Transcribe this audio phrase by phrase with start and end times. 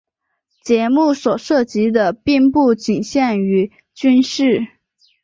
[0.63, 4.65] 节目所涉及的并不仅限于军事。